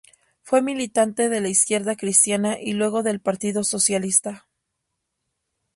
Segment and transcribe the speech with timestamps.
[0.41, 4.47] Fue militante de la Izquierda Cristiana y luego del Partido Socialista.